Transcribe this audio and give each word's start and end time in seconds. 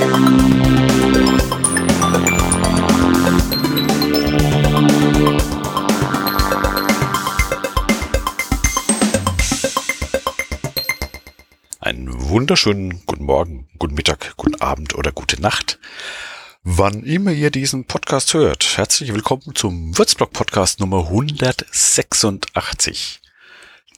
Einen 0.00 0.08
wunderschönen 12.30 13.02
guten 13.04 13.24
Morgen, 13.24 13.68
guten 13.78 13.94
Mittag, 13.94 14.32
guten 14.38 14.58
Abend 14.62 14.94
oder 14.94 15.12
gute 15.12 15.38
Nacht. 15.42 15.78
Wann 16.62 17.02
immer 17.02 17.32
ihr 17.32 17.50
diesen 17.50 17.84
Podcast 17.84 18.32
hört, 18.32 18.78
herzlich 18.78 19.12
willkommen 19.12 19.54
zum 19.54 19.98
Würzblock 19.98 20.32
Podcast 20.32 20.80
Nummer 20.80 21.08
186. 21.08 23.20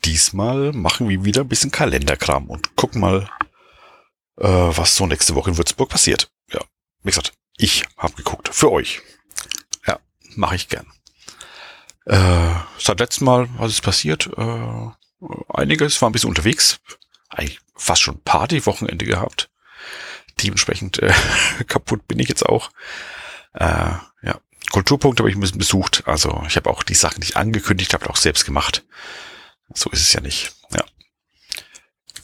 Diesmal 0.04 0.72
machen 0.72 1.08
wir 1.08 1.24
wieder 1.24 1.42
ein 1.42 1.48
bisschen 1.48 1.70
Kalenderkram 1.70 2.50
und 2.50 2.74
gucken 2.74 3.00
mal, 3.00 3.28
äh, 4.38 4.46
was 4.46 4.96
so 4.96 5.06
nächste 5.06 5.34
Woche 5.34 5.50
in 5.50 5.58
Würzburg 5.58 5.88
passiert. 5.88 6.30
Ja, 6.52 6.60
wie 7.02 7.10
gesagt, 7.10 7.32
ich 7.56 7.84
habe 7.96 8.14
geguckt. 8.14 8.48
Für 8.52 8.72
euch. 8.72 9.02
Ja, 9.86 9.98
mache 10.34 10.56
ich 10.56 10.68
gern. 10.68 10.86
Äh, 12.06 12.54
seit 12.78 13.00
letztem 13.00 13.26
Mal, 13.26 13.48
was 13.56 13.72
ist 13.72 13.82
passiert? 13.82 14.28
Äh, 14.36 14.90
einiges 15.48 16.00
war 16.02 16.08
ein 16.08 16.12
bisschen 16.12 16.30
unterwegs. 16.30 16.80
Eigentlich 17.28 17.60
fast 17.76 18.02
schon 18.02 18.22
Party-Wochenende 18.22 19.04
gehabt. 19.04 19.50
Dementsprechend 20.42 20.98
äh, 20.98 21.12
kaputt 21.66 22.06
bin 22.08 22.18
ich 22.18 22.28
jetzt 22.28 22.44
auch. 22.44 22.70
Äh, 23.54 23.92
ja, 24.22 24.40
Kulturpunkt 24.70 25.20
habe 25.20 25.30
ich 25.30 25.36
ein 25.36 25.40
bisschen 25.40 25.58
besucht. 25.58 26.02
Also 26.06 26.42
ich 26.46 26.56
habe 26.56 26.70
auch 26.70 26.82
die 26.82 26.94
Sachen 26.94 27.20
nicht 27.20 27.36
angekündigt, 27.36 27.94
habe 27.94 28.08
auch 28.10 28.16
selbst 28.16 28.44
gemacht. 28.44 28.84
So 29.74 29.90
ist 29.90 30.00
es 30.00 30.12
ja 30.12 30.20
nicht. 30.20 30.52
Ja. 30.74 30.84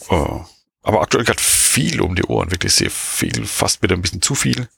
Oh. 0.09 0.45
Aber 0.83 1.03
aktuell 1.03 1.25
gerade 1.25 1.43
viel 1.43 2.01
um 2.01 2.15
die 2.15 2.25
Ohren, 2.25 2.51
wirklich 2.51 2.75
sehr 2.75 2.91
viel, 2.91 3.47
fast 3.47 3.83
wieder 3.83 3.95
ein 3.95 4.03
bisschen 4.03 4.23
zu 4.23 4.35
viel. 4.35 4.69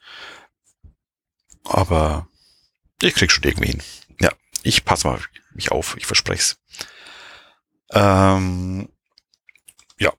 Aber 1.64 2.28
ich 3.02 3.14
krieg 3.14 3.30
schon 3.30 3.44
irgendwie 3.44 3.68
hin. 3.68 3.82
Ja, 4.20 4.32
ich 4.62 4.84
passe 4.84 5.06
mal 5.06 5.20
mich 5.52 5.70
auf, 5.70 5.96
ich 5.96 6.06
verspreche 6.06 6.42
es. 6.42 6.56
Ähm, 7.92 8.88
ja, 9.98 10.12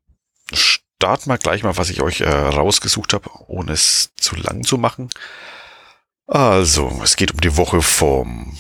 starten 0.53 1.30
wir 1.30 1.38
gleich 1.38 1.64
mal, 1.64 1.78
was 1.78 1.89
ich 1.89 2.02
euch 2.02 2.22
äh, 2.22 2.30
rausgesucht 2.30 3.14
habe, 3.14 3.30
ohne 3.48 3.73
es 3.73 4.11
zu 4.17 4.36
lang 4.36 4.64
zu 4.64 4.77
machen. 4.77 5.09
Also, 6.27 7.02
es 7.03 7.16
geht 7.16 7.33
um 7.33 7.42
die 7.42 7.58
Woche 7.58 7.81
vom 7.81 8.58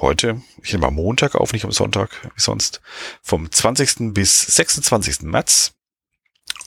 heute, 0.00 0.42
ich 0.62 0.72
nehme 0.72 0.86
am 0.86 0.94
Montag 0.94 1.34
auf, 1.34 1.52
nicht 1.52 1.64
am 1.64 1.72
Sonntag, 1.72 2.10
wie 2.34 2.40
sonst, 2.40 2.80
vom 3.22 3.50
20. 3.50 4.14
bis 4.14 4.40
26. 4.42 5.22
März. 5.22 5.74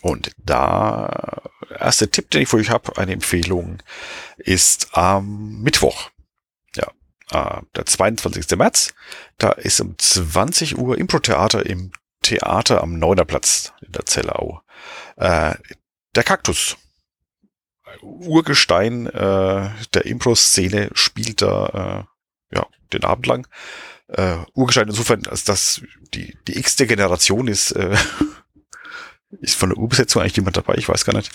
Und 0.01 0.31
da, 0.37 1.43
erster 1.79 2.09
Tipp, 2.09 2.31
den 2.31 2.41
ich 2.41 2.49
für 2.49 2.57
euch 2.57 2.69
habe, 2.69 2.97
eine 2.97 3.13
Empfehlung, 3.13 3.81
ist 4.37 4.97
am 4.97 5.61
Mittwoch. 5.61 6.09
Ja, 6.75 6.91
äh, 7.31 7.61
der 7.75 7.85
22. 7.85 8.57
März. 8.57 8.93
Da 9.37 9.51
ist 9.51 9.79
um 9.79 9.97
20 9.97 10.77
Uhr 10.77 10.97
Impro-Theater 10.97 11.65
im 11.65 11.91
Theater 12.21 12.81
am 12.81 12.97
Neunerplatz 12.99 13.73
in 13.81 13.91
der 13.91 14.05
Zellau. 14.05 14.61
Äh, 15.17 15.55
der 16.15 16.23
Kaktus. 16.23 16.77
Urgestein 18.01 19.07
äh, 19.07 19.69
der 19.93 20.05
Impro-Szene 20.05 20.89
spielt 20.93 21.41
da 21.41 22.07
äh, 22.51 22.55
ja, 22.55 22.67
den 22.93 23.03
Abend 23.03 23.27
lang. 23.27 23.47
Äh, 24.07 24.37
Urgestein 24.53 24.87
insofern, 24.87 25.25
als 25.27 25.43
das 25.43 25.81
die, 26.13 26.37
die 26.47 26.57
x-te 26.57 26.87
Generation 26.87 27.47
ist, 27.47 27.71
äh, 27.71 27.95
ist 29.39 29.55
von 29.55 29.69
der 29.69 29.77
Urbesetzung 29.77 30.21
eigentlich 30.21 30.35
jemand 30.35 30.57
dabei, 30.57 30.75
ich 30.75 30.89
weiß 30.89 31.05
gar 31.05 31.15
nicht. 31.15 31.31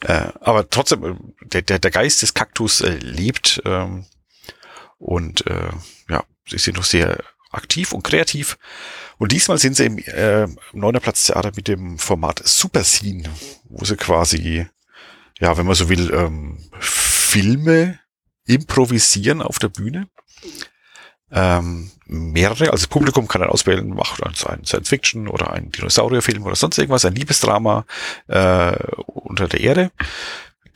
Äh, 0.00 0.28
aber 0.40 0.68
trotzdem, 0.70 1.04
äh, 1.04 1.14
der, 1.44 1.62
der, 1.62 1.78
der 1.78 1.90
Geist 1.90 2.22
des 2.22 2.34
Kaktus 2.34 2.80
äh, 2.80 2.96
lebt 2.96 3.62
ähm, 3.64 4.06
und 4.98 5.46
äh, 5.46 5.70
ja, 6.08 6.24
sie 6.48 6.58
sind 6.58 6.76
noch 6.76 6.84
sehr 6.84 7.22
aktiv 7.50 7.92
und 7.92 8.02
kreativ. 8.02 8.58
Und 9.18 9.32
diesmal 9.32 9.58
sind 9.58 9.76
sie 9.76 9.86
im 9.86 9.98
äh, 9.98 10.46
Neuner 10.72 11.00
Platz 11.00 11.24
Theater 11.24 11.52
mit 11.56 11.68
dem 11.68 11.98
Format 11.98 12.42
Super 12.44 12.84
Scene, 12.84 13.28
wo 13.64 13.84
sie 13.84 13.96
quasi, 13.96 14.66
ja, 15.38 15.56
wenn 15.56 15.66
man 15.66 15.74
so 15.74 15.88
will, 15.88 16.12
ähm, 16.12 16.58
Filme 16.78 17.98
improvisieren 18.46 19.42
auf 19.42 19.58
der 19.58 19.68
Bühne. 19.68 20.08
Ähm, 21.30 21.90
mehrere, 22.06 22.70
also 22.70 22.86
Publikum 22.86 23.26
kann 23.26 23.40
dann 23.40 23.50
auswählen, 23.50 23.88
macht 23.88 24.22
also 24.22 24.46
ein 24.46 24.64
Science-Fiction 24.64 25.28
oder 25.28 25.52
ein 25.52 25.70
Dinosaurierfilm 25.72 26.44
oder 26.44 26.54
sonst 26.54 26.78
irgendwas, 26.78 27.04
ein 27.04 27.14
Liebesdrama 27.14 27.84
äh, 28.28 28.76
unter 29.06 29.48
der 29.48 29.60
Erde. 29.60 29.90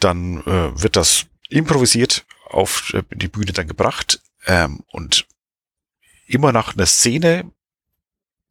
Dann 0.00 0.40
äh, 0.40 0.82
wird 0.82 0.96
das 0.96 1.26
improvisiert 1.48 2.24
auf 2.48 2.92
die 3.12 3.28
Bühne 3.28 3.52
dann 3.52 3.68
gebracht 3.68 4.20
ähm, 4.46 4.80
und 4.90 5.26
immer 6.26 6.52
nach 6.52 6.74
einer 6.74 6.86
Szene 6.86 7.50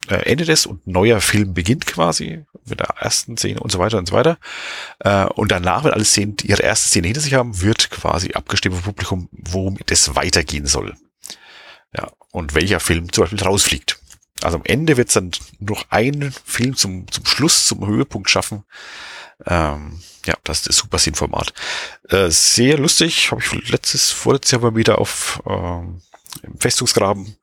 äh, 0.08 0.30
endet 0.30 0.48
es 0.48 0.66
und 0.66 0.86
neuer 0.86 1.20
Film 1.20 1.52
beginnt 1.52 1.86
quasi 1.86 2.44
mit 2.66 2.80
der 2.80 2.94
ersten 2.98 3.36
Szene 3.36 3.60
und 3.60 3.70
so 3.70 3.78
weiter 3.78 3.98
und 3.98 4.06
so 4.06 4.14
weiter. 4.14 4.38
Äh, 5.00 5.26
und 5.26 5.50
danach, 5.50 5.84
wenn 5.84 5.92
alle 5.92 6.04
Szenen 6.04 6.36
ihre 6.42 6.62
erste 6.62 6.88
Szene 6.88 7.08
hinter 7.08 7.20
sich 7.20 7.34
haben, 7.34 7.60
wird 7.60 7.90
quasi 7.90 8.32
abgestimmt 8.32 8.76
vom 8.76 8.84
Publikum, 8.84 9.28
worum 9.32 9.78
es 9.86 10.14
weitergehen 10.14 10.66
soll. 10.66 10.94
Ja, 11.96 12.10
und 12.30 12.54
welcher 12.54 12.80
Film 12.80 13.12
zum 13.12 13.24
Beispiel 13.24 13.42
rausfliegt. 13.42 13.98
Also 14.42 14.56
am 14.58 14.64
Ende 14.64 14.96
wird 14.96 15.08
es 15.08 15.14
dann 15.14 15.32
noch 15.58 15.90
einen 15.90 16.32
Film 16.32 16.76
zum, 16.76 17.10
zum 17.10 17.26
Schluss, 17.26 17.66
zum 17.66 17.86
Höhepunkt 17.86 18.30
schaffen. 18.30 18.64
Ähm, 19.46 20.00
ja, 20.26 20.34
das 20.44 20.60
ist 20.60 20.68
das 20.68 20.76
Super 20.76 20.98
Sin-Format. 20.98 21.52
Äh, 22.08 22.30
sehr 22.30 22.78
lustig, 22.78 23.30
habe 23.30 23.42
ich 23.42 23.68
letztes, 23.70 24.10
vorletztes 24.10 24.52
Jahr 24.52 24.60
mal 24.62 24.76
wieder 24.76 24.98
auf 24.98 25.42
ähm, 25.46 26.02
im 26.42 26.58
Festungsgraben 26.58 27.36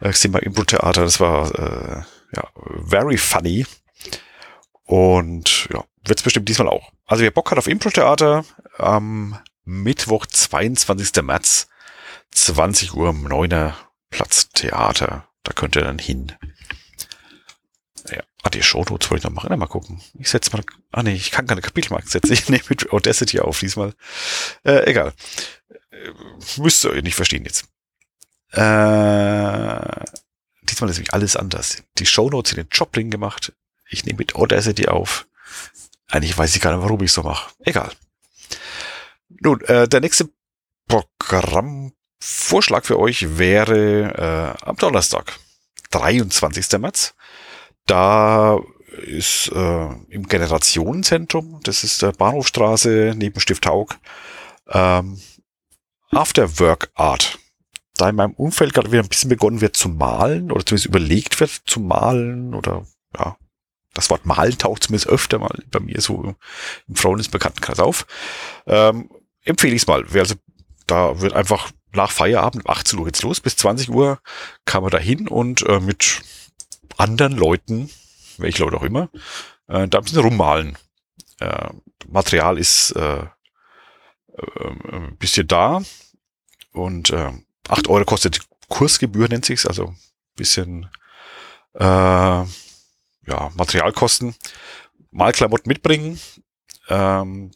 äh, 0.00 0.10
gesehen 0.10 0.32
bei 0.32 0.40
Impro-Theater. 0.40 1.02
Das 1.02 1.20
war 1.20 1.54
äh, 1.54 2.02
ja 2.36 2.48
very 2.84 3.16
funny. 3.16 3.66
Und 4.84 5.68
ja, 5.72 5.84
wird's 6.04 6.22
bestimmt 6.22 6.48
diesmal 6.48 6.68
auch. 6.68 6.92
Also 7.06 7.22
wer 7.22 7.30
Bock 7.30 7.50
hat 7.50 7.58
auf 7.58 7.68
Impro-Theater, 7.68 8.44
am 8.78 9.38
Mittwoch, 9.64 10.26
22. 10.26 11.22
März, 11.22 11.68
20 12.32 12.94
Uhr 12.94 13.10
im 13.10 13.24
Neuner 13.24 13.76
Platz 14.10 14.48
Theater. 14.50 15.28
Da 15.42 15.52
könnt 15.52 15.76
ihr 15.76 15.82
dann 15.82 15.98
hin. 15.98 16.32
Ja. 18.10 18.22
Ah, 18.42 18.50
die 18.50 18.62
Shownotes 18.62 19.10
wollte 19.10 19.20
ich 19.20 19.24
noch 19.24 19.42
machen. 19.42 19.58
Mal 19.58 19.66
gucken. 19.66 20.00
Ich 20.18 20.30
setze 20.30 20.52
mal. 20.52 20.62
Ah 20.92 21.02
nee, 21.02 21.14
ich 21.14 21.30
kann 21.30 21.46
keine 21.46 21.60
Kapitelmarken 21.60 22.08
setzen. 22.08 22.32
Ich 22.32 22.48
nehme 22.48 22.64
mit 22.68 22.92
Audacity 22.92 23.40
auf 23.40 23.58
diesmal. 23.58 23.94
Äh, 24.64 24.90
egal. 24.90 25.12
Äh, 25.90 26.10
müsst 26.56 26.84
ihr 26.84 27.02
nicht 27.02 27.14
verstehen 27.14 27.44
jetzt. 27.44 27.64
Äh, 28.52 30.04
diesmal 30.62 30.90
ist 30.90 30.96
nämlich 30.96 31.14
alles 31.14 31.36
anders. 31.36 31.82
Die 31.98 32.06
Shownotes 32.06 32.50
sind 32.50 32.60
in 32.60 32.68
Joplin 32.70 33.10
gemacht. 33.10 33.52
Ich 33.88 34.04
nehme 34.04 34.18
mit 34.18 34.34
Audacity 34.34 34.88
auf. 34.88 35.26
Eigentlich 36.08 36.36
weiß 36.36 36.54
ich 36.56 36.62
gar 36.62 36.74
nicht, 36.74 36.82
warum 36.82 37.02
ich 37.02 37.12
so 37.12 37.22
mache. 37.22 37.52
Egal. 37.60 37.92
Nun, 39.28 39.60
äh, 39.62 39.88
der 39.88 40.00
nächste 40.00 40.28
Programmvorschlag 42.20 42.86
für 42.86 42.98
euch 42.98 43.38
wäre 43.38 44.56
äh, 44.60 44.66
am 44.66 44.76
Donnerstag, 44.76 45.38
23. 45.90 46.78
März. 46.78 47.14
Da 47.86 48.58
ist 49.02 49.50
äh, 49.54 49.88
im 50.08 50.26
Generationenzentrum, 50.28 51.60
das 51.62 51.84
ist 51.84 52.02
der 52.02 52.12
Bahnhofstraße 52.12 53.14
neben 53.16 53.40
Stift 53.40 53.66
Haug, 53.66 53.94
ähm, 54.68 55.20
After 56.10 56.58
Work 56.58 56.90
Art 56.94 57.38
da 57.96 58.08
in 58.08 58.16
meinem 58.16 58.32
Umfeld 58.32 58.72
gerade 58.72 58.90
wieder 58.92 59.02
ein 59.02 59.08
bisschen 59.08 59.28
begonnen 59.28 59.60
wird 59.60 59.76
zu 59.76 59.90
malen 59.90 60.50
oder 60.50 60.64
zumindest 60.64 60.86
überlegt 60.86 61.38
wird 61.38 61.50
zu 61.66 61.80
malen 61.80 62.54
oder 62.54 62.86
ja, 63.18 63.36
das 63.92 64.08
Wort 64.08 64.24
malen 64.24 64.56
taucht 64.56 64.84
zumindest 64.84 65.08
öfter 65.08 65.38
mal 65.38 65.62
bei 65.70 65.80
mir 65.80 66.00
so 66.00 66.34
im 66.88 66.96
Freundesbekanntenkreis 66.96 67.78
auf. 67.78 68.06
Ähm, 68.66 69.10
empfehle 69.44 69.74
ich 69.74 69.82
es 69.82 69.86
mal. 69.86 70.06
Also 70.14 70.34
da 70.86 71.20
wird 71.20 71.34
einfach 71.34 71.70
nach 71.92 72.10
Feierabend, 72.10 72.68
18 72.68 72.98
Uhr 72.98 73.06
geht's 73.06 73.22
los, 73.22 73.40
bis 73.40 73.56
20 73.56 73.90
Uhr 73.90 74.20
kann 74.64 74.82
man 74.82 74.90
da 74.90 74.98
hin 74.98 75.28
und 75.28 75.62
äh, 75.66 75.80
mit 75.80 76.22
anderen 76.96 77.32
Leuten, 77.36 77.90
welche 78.38 78.62
Leute 78.62 78.76
auch 78.76 78.82
immer, 78.82 79.10
äh, 79.68 79.88
da 79.88 79.98
ein 79.98 80.04
bisschen 80.04 80.20
rummalen. 80.20 80.78
Äh, 81.38 81.70
Material 82.08 82.58
ist 82.58 82.92
äh, 82.92 83.20
äh, 83.20 84.68
ein 84.92 85.16
bisschen 85.18 85.48
da 85.48 85.82
und 86.72 87.10
äh, 87.10 87.32
8 87.68 87.88
Euro 87.88 88.04
kostet 88.04 88.40
Kursgebühr, 88.68 89.28
nennt 89.28 89.44
sich's, 89.44 89.66
also 89.66 89.94
bisschen 90.36 90.88
äh, 91.74 91.84
ja, 91.84 93.50
Materialkosten. 93.54 94.34
Malklamotten 95.10 95.68
mitbringen. 95.68 96.20
Ähm, 96.88 97.50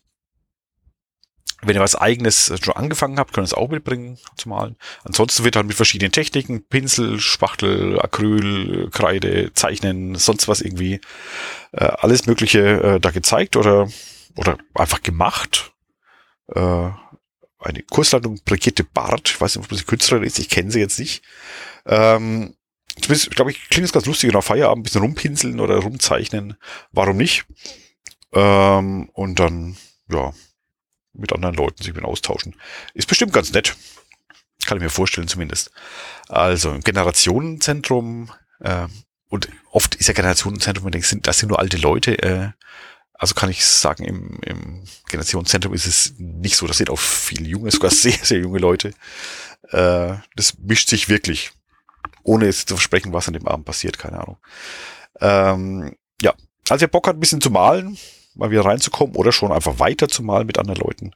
wenn 1.67 1.77
ihr 1.77 1.83
was 1.83 1.97
eigenes 1.97 2.53
schon 2.63 2.75
angefangen 2.75 3.19
habt, 3.19 3.33
könnt 3.33 3.45
ihr 3.45 3.53
es 3.53 3.55
auch 3.55 3.69
mitbringen 3.69 4.19
zu 4.37 4.49
malen. 4.49 4.77
Ansonsten 5.05 5.45
wird 5.45 5.57
halt 5.57 5.67
mit 5.67 5.77
verschiedenen 5.77 6.13
Techniken, 6.13 6.65
Pinsel, 6.67 7.21
Spachtel, 7.21 8.01
Acryl, 8.01 8.91
Kreide, 8.91 9.53
Zeichnen, 9.55 10.15
sonst 10.15 10.49
was 10.49 10.61
irgendwie, 10.61 11.01
äh, 11.73 11.85
alles 11.85 12.27
Mögliche 12.27 12.83
äh, 12.83 13.01
da 13.01 13.11
gezeigt 13.11 13.57
oder 13.57 13.89
oder 14.37 14.59
einfach 14.75 15.03
gemacht. 15.03 15.73
Äh, 16.55 16.91
eine 17.59 17.83
Kursleitung 17.91 18.41
Brigitte 18.45 18.85
Barth, 18.85 19.31
ich 19.31 19.41
weiß 19.41 19.57
nicht, 19.57 19.71
ob 19.71 19.77
sie 19.77 19.85
Künstlerin 19.85 20.25
ist, 20.25 20.39
ich 20.39 20.51
kenne 20.51 20.71
sie 20.71 20.81
jetzt 20.81 20.99
nicht. 20.99 21.23
Ähm, 21.87 22.55
zumindest, 23.01 23.31
glaube 23.31 23.51
ich, 23.51 23.69
klingt 23.71 23.87
es 23.87 23.93
ganz 23.93 24.07
lustig, 24.07 24.33
nach 24.33 24.45
Feierabend 24.45 24.81
ein 24.81 24.83
bisschen 24.83 25.01
rumpinseln 25.01 25.61
oder 25.61 25.77
rumzeichnen. 25.79 26.57
Warum 26.93 27.17
nicht? 27.17 27.47
Ähm, 28.33 29.09
und 29.15 29.39
dann, 29.39 29.77
ja, 30.11 30.33
mit 31.15 31.33
anderen 31.33 31.55
Leuten 31.55 31.83
sich 31.83 31.95
mit 31.95 32.05
austauschen. 32.05 32.57
Ist 32.93 33.09
bestimmt 33.09 33.33
ganz 33.33 33.53
nett. 33.53 33.77
Kann 34.67 34.79
ich 34.79 34.83
mir 34.83 34.91
vorstellen 34.91 35.29
zumindest. 35.29 35.71
Also 36.29 36.73
im 36.73 36.81
Generationenzentrum 36.81 38.31
äh, 38.61 38.87
und 39.29 39.49
oft 39.71 39.97
ist 39.97 40.07
ja 40.07 40.15
Generationenzentrum, 40.15 40.85
man 40.85 40.93
denkt, 40.93 41.27
das 41.27 41.39
sind 41.39 41.49
nur 41.49 41.59
alte 41.59 41.77
Leute. 41.77 42.23
Äh, 42.23 42.51
also 43.15 43.35
kann 43.35 43.51
ich 43.51 43.65
sagen, 43.65 44.05
im, 44.05 44.39
im 44.45 44.85
Generationenzentrum 45.09 45.75
ist 45.75 45.87
es 45.87 46.15
nicht 46.19 46.57
so. 46.57 46.67
Das 46.67 46.79
sind 46.79 46.91
auch 46.91 46.99
viele 46.99 47.49
junge, 47.49 47.71
sogar 47.71 47.91
sehr, 47.91 48.19
sehr 48.23 48.39
junge 48.39 48.59
Leute. 48.59 48.95
Äh, 49.71 50.15
das 50.37 50.59
mischt 50.59 50.89
sich 50.89 51.09
wirklich. 51.09 51.53
Ohne 52.23 52.47
jetzt 52.47 52.69
zu 52.69 52.77
versprechen, 52.77 53.13
was 53.13 53.29
an 53.29 53.35
dem 53.35 53.47
Abend 53.49 53.67
passiert, 53.67 53.99
keine 53.99 54.21
Ahnung. 54.21 54.39
Ähm, 55.21 55.97
ja, 56.23 56.33
also 56.69 56.81
wer 56.81 56.89
Bock 56.89 57.07
hat, 57.07 57.17
ein 57.17 57.21
bisschen 57.21 57.41
zu 57.41 57.51
malen, 57.51 57.99
mal 58.35 58.51
wieder 58.51 58.65
reinzukommen 58.65 59.17
oder 59.17 59.33
schon 59.33 59.53
einfach 59.53 59.79
weiter 59.79 60.09
zu 60.09 60.23
malen 60.23 60.47
mit 60.47 60.59
anderen 60.59 60.81
Leuten, 60.81 61.13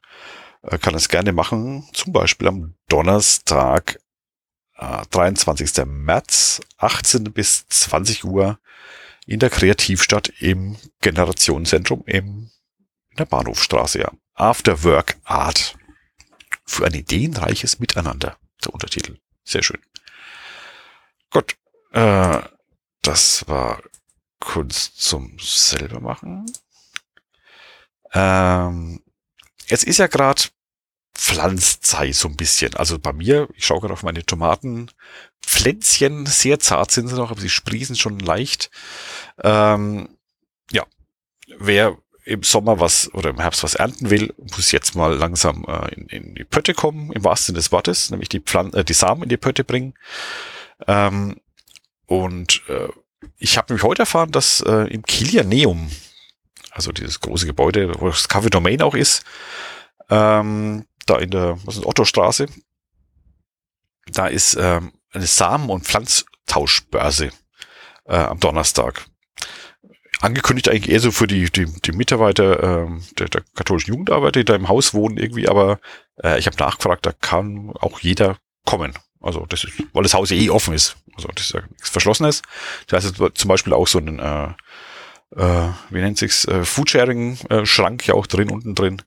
äh, 0.63 0.79
kann 0.79 0.95
es 0.95 1.09
gerne 1.09 1.33
machen. 1.33 1.89
Zum 1.93 2.13
Beispiel 2.13 2.49
am 2.49 2.75
Donnerstag, 2.89 4.01
äh, 4.77 5.03
23. 5.11 5.85
März, 5.87 6.61
18 6.79 7.25
bis 7.25 7.67
20 7.69 8.25
Uhr 8.25 8.59
in 9.27 9.41
der 9.41 9.51
Kreativstadt 9.51 10.29
im 10.41 10.77
Generationszentrum 11.01 12.03
im, 12.07 12.51
in 13.11 13.17
der 13.19 13.27
Bahnhofstraße. 13.27 14.01
Ja. 14.01 14.11
After 14.35 14.85
Work 14.85 15.17
Art. 15.25 15.77
Für 16.65 16.87
ein 16.87 16.95
ideenreiches 16.95 17.79
Miteinander. 17.79 18.37
Der 18.65 18.73
Untertitel. 18.73 19.19
Sehr 19.45 19.63
schön. 19.63 19.81
Gut. 21.31 21.57
Äh, 21.93 22.41
das 23.03 23.47
war 23.49 23.83
Kunst 24.41 25.01
zum 25.01 25.37
selber 25.39 26.01
machen. 26.01 26.47
Ähm, 28.13 29.01
es 29.69 29.83
ist 29.83 29.99
ja 29.99 30.07
gerade 30.07 30.43
Pflanzzeit 31.15 32.15
so 32.15 32.29
ein 32.29 32.37
bisschen. 32.37 32.75
Also 32.75 32.99
bei 32.99 33.13
mir, 33.13 33.49
ich 33.55 33.67
schaue 33.67 33.81
gerade 33.81 33.93
auf 33.93 34.03
meine 34.03 34.25
Tomaten, 34.25 34.91
Pflänzchen, 35.43 36.27
sehr 36.27 36.61
zart 36.61 36.91
sind 36.91 37.09
sie 37.09 37.17
noch, 37.17 37.31
aber 37.31 37.41
sie 37.41 37.49
sprießen 37.49 37.97
schon 37.97 38.19
leicht. 38.19 38.71
Ähm, 39.43 40.09
ja, 40.71 40.85
wer 41.59 41.99
im 42.25 42.43
Sommer 42.43 42.79
was 42.79 43.13
oder 43.15 43.31
im 43.31 43.41
Herbst 43.41 43.63
was 43.63 43.75
ernten 43.75 44.11
will, 44.11 44.35
muss 44.37 44.71
jetzt 44.71 44.95
mal 44.95 45.15
langsam 45.15 45.65
äh, 45.67 45.95
in, 45.95 46.07
in 46.09 46.35
die 46.35 46.45
Pötte 46.45 46.75
kommen, 46.75 47.11
im 47.13 47.25
wahrsten 47.25 47.47
Sinne 47.47 47.59
des 47.59 47.73
Wortes, 47.73 48.11
nämlich 48.11 48.29
die, 48.29 48.41
Pflan 48.41 48.73
äh, 48.75 48.85
die 48.85 48.93
Samen 48.93 49.23
in 49.23 49.29
die 49.31 49.39
Pötte 49.39 49.65
bringen. 49.65 49.95
Ähm, 50.87 51.41
und 52.07 52.63
äh, 52.69 52.89
ich 53.39 53.57
habe 53.57 53.73
nämlich 53.73 53.83
heute 53.83 54.03
erfahren, 54.03 54.31
dass 54.31 54.61
äh, 54.61 54.93
im 54.93 55.03
Kilianeum 55.03 55.91
also 56.79 56.93
dieses 56.93 57.19
große 57.19 57.45
Gebäude, 57.45 57.93
wo 57.99 58.09
das 58.09 58.31
Café 58.31 58.51
Domain 58.51 58.83
auch 58.83 58.95
ist, 58.95 59.25
ähm, 60.11 60.87
da 61.07 61.19
in 61.19 61.31
der 61.31 61.59
was 61.65 61.77
ist, 61.77 61.85
Otto-Straße, 61.85 62.47
da 64.13 64.29
ist 64.29 64.57
ähm, 64.61 64.93
eine 65.11 65.27
Samen- 65.27 65.71
und 65.71 65.85
Pflanztauschbörse 65.85 67.31
äh, 68.05 68.17
am 68.17 68.39
Donnerstag. 68.39 69.07
Angekündigt 70.21 70.69
eigentlich 70.69 70.89
eher 70.89 71.01
so 71.01 71.11
für 71.11 71.27
die, 71.27 71.51
die, 71.51 71.67
die 71.67 71.93
Mitarbeiter 71.93 72.63
ähm, 72.63 73.03
der, 73.19 73.29
der 73.29 73.43
katholischen 73.57 73.91
Jugendarbeit, 73.91 74.37
die 74.37 74.45
da 74.45 74.55
im 74.55 74.69
Haus 74.69 74.95
wohnen 74.95 75.17
irgendwie, 75.17 75.49
aber 75.49 75.81
äh, 76.23 76.39
ich 76.39 76.47
habe 76.47 76.57
nachgefragt, 76.59 77.07
da 77.07 77.13
kann 77.13 77.73
auch 77.81 77.99
jeder 77.99 78.39
kommen. 78.65 78.95
Also 79.21 79.47
das 79.47 79.65
ist, 79.65 79.83
weil 79.93 80.05
das 80.05 80.15
Haus 80.15 80.31
eh 80.31 80.49
offen 80.49 80.75
ist. 80.75 80.97
Also 81.17 81.29
das 81.35 81.47
ist 81.47 81.55
ja 81.55 81.63
nichts 81.71 81.91
Verschlossenes. 81.91 82.43
Das 82.87 83.05
heißt 83.05 83.17
zum 83.35 83.49
Beispiel 83.49 83.73
auch 83.73 83.89
so 83.89 83.99
ein 83.99 84.21
äh, 84.21 84.55
äh, 85.37 85.69
wie 85.91 86.01
nennt 86.01 86.19
sich's, 86.19 86.45
äh, 86.47 86.65
Foodsharing-Schrank 86.65 88.07
ja 88.07 88.15
auch 88.15 88.27
drin, 88.27 88.51
unten 88.51 88.75
drin. 88.75 89.03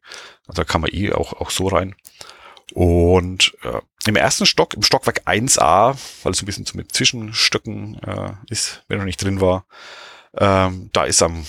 Also 0.48 0.62
da 0.62 0.64
kann 0.64 0.82
man 0.82 0.92
eh 0.94 1.12
auch, 1.14 1.34
auch 1.34 1.50
so 1.50 1.68
rein. 1.68 1.96
Und 2.74 3.54
äh, 3.64 3.82
im 4.08 4.16
ersten 4.16 4.46
Stock, 4.46 4.74
im 4.74 4.84
Stockwerk 4.84 5.28
1a, 5.28 5.98
weil 6.24 6.32
es 6.32 6.42
ein 6.42 6.46
bisschen 6.46 6.66
so 6.66 6.78
mit 6.78 6.94
Zwischenstöcken 6.94 8.02
äh, 8.04 8.34
ist, 8.50 8.84
wenn 8.88 9.00
er 9.00 9.06
nicht 9.06 9.22
drin 9.22 9.42
war, 9.42 9.66
ähm, 10.38 10.90
da 10.94 11.04
ist 11.04 11.22
am 11.22 11.46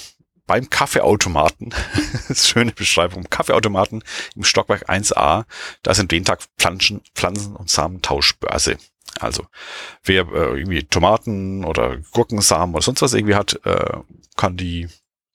beim 0.47 0.69
Kaffeeautomaten, 0.69 1.73
ist 2.29 2.49
schöne 2.49 2.73
Beschreibung, 2.73 3.25
Kaffeeautomaten 3.31 4.03
im 4.35 4.45
Stockwerk 4.45 4.91
1a, 4.91 5.45
da 5.83 5.95
sind 5.95 6.11
den 6.11 6.25
Tag 6.25 6.41
Pflanzen, 6.59 7.01
Pflanzen 7.15 7.55
und 7.55 7.71
Samentauschbörse. 7.71 8.77
Also 9.21 9.47
wer 10.05 10.23
äh, 10.23 10.59
irgendwie 10.59 10.83
Tomaten 10.85 11.65
oder 11.65 11.99
Gurkensamen 12.13 12.75
oder 12.75 12.83
sonst 12.83 13.03
was 13.03 13.15
irgendwie 13.15 13.35
hat, 13.35 13.61
äh, 13.65 13.99
kann 14.37 14.57
die 14.57 14.89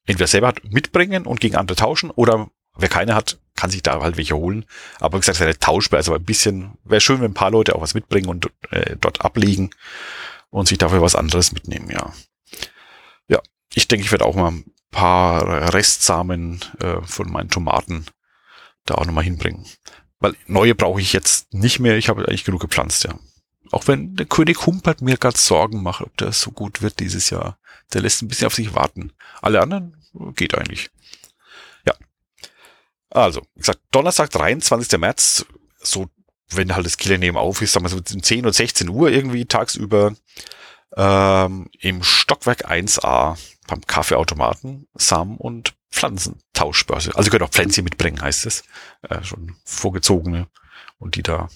entweder 0.05 0.27
selber 0.27 0.47
hat, 0.47 0.63
mitbringen 0.63 1.25
und 1.25 1.39
gegen 1.39 1.55
andere 1.55 1.75
tauschen 1.75 2.11
oder 2.11 2.49
wer 2.75 2.89
keine 2.89 3.15
hat, 3.15 3.39
kann 3.55 3.69
sich 3.69 3.83
da 3.83 4.01
halt 4.01 4.17
welche 4.17 4.35
holen. 4.35 4.65
Aber 4.99 5.17
wie 5.17 5.21
gesagt, 5.21 5.35
es 5.35 5.41
ist 5.41 5.45
eine 5.45 5.59
Tauschbar, 5.59 5.97
also 5.97 6.13
ein 6.13 6.23
bisschen, 6.23 6.77
wäre 6.83 7.01
schön, 7.01 7.21
wenn 7.21 7.31
ein 7.31 7.35
paar 7.35 7.51
Leute 7.51 7.75
auch 7.75 7.81
was 7.81 7.93
mitbringen 7.93 8.29
und 8.29 8.49
äh, 8.71 8.95
dort 8.99 9.23
ablegen 9.23 9.71
und 10.49 10.67
sich 10.67 10.77
dafür 10.77 11.01
was 11.01 11.15
anderes 11.15 11.51
mitnehmen, 11.51 11.89
ja. 11.89 12.13
Ja, 13.27 13.41
ich 13.73 13.87
denke, 13.87 14.05
ich 14.05 14.11
werde 14.11 14.25
auch 14.25 14.35
mal 14.35 14.51
ein 14.51 14.71
paar 14.91 15.73
Restsamen 15.73 16.61
äh, 16.79 17.01
von 17.01 17.31
meinen 17.31 17.49
Tomaten 17.49 18.05
da 18.85 18.95
auch 18.95 19.05
nochmal 19.05 19.25
hinbringen. 19.25 19.65
Weil 20.19 20.35
neue 20.47 20.75
brauche 20.75 21.01
ich 21.01 21.13
jetzt 21.13 21.53
nicht 21.53 21.79
mehr, 21.79 21.97
ich 21.97 22.09
habe 22.09 22.27
eigentlich 22.27 22.45
genug 22.45 22.61
gepflanzt, 22.61 23.03
ja. 23.03 23.19
Auch 23.71 23.87
wenn 23.87 24.15
der 24.15 24.25
König 24.25 24.65
Humpert 24.65 25.01
mir 25.01 25.17
gerade 25.17 25.37
Sorgen 25.37 25.83
macht, 25.83 26.01
ob 26.01 26.15
der 26.17 26.31
so 26.31 26.51
gut 26.51 26.81
wird 26.81 26.99
dieses 26.99 27.29
Jahr. 27.29 27.57
Der 27.93 28.01
lässt 28.01 28.21
ein 28.21 28.27
bisschen 28.27 28.47
auf 28.47 28.55
sich 28.55 28.73
warten. 28.73 29.13
Alle 29.41 29.61
anderen 29.61 29.95
geht 30.35 30.55
eigentlich. 30.55 30.89
Ja. 31.85 31.93
Also, 33.09 33.41
wie 33.55 33.59
gesagt, 33.59 33.81
Donnerstag, 33.91 34.29
23. 34.31 34.99
März, 34.99 35.45
so, 35.79 36.09
wenn 36.49 36.75
halt 36.75 36.85
das 36.85 36.97
Killer 36.97 37.35
auf 37.35 37.61
ist, 37.61 37.73
sagen 37.73 37.85
wir 37.85 37.89
so 37.89 37.99
10 37.99 38.45
oder 38.45 38.53
16 38.53 38.89
Uhr 38.89 39.09
irgendwie 39.09 39.45
tagsüber, 39.45 40.15
ähm, 40.95 41.69
im 41.79 42.03
Stockwerk 42.03 42.69
1a 42.69 43.37
beim 43.67 43.81
Kaffeeautomaten 43.85 44.87
Samen- 44.95 45.37
und 45.37 45.75
Pflanzentauschbörse. 45.91 47.15
Also 47.15 47.27
ihr 47.27 47.31
könnt 47.31 47.43
auch 47.43 47.51
Pflänzchen 47.51 47.83
mitbringen, 47.83 48.21
heißt 48.21 48.45
es. 48.45 48.63
Äh, 49.01 49.23
schon 49.23 49.55
vorgezogene 49.63 50.47
und 50.99 51.15
die 51.15 51.23
da 51.23 51.49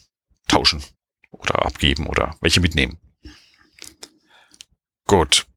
tauschen 0.47 0.83
oder 1.31 1.65
abgeben 1.65 2.07
oder 2.07 2.35
welche 2.41 2.61
mitnehmen. 2.61 2.99
Gut. 5.07 5.47